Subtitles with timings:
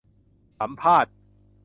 [0.57, 1.13] สัมภาษณ์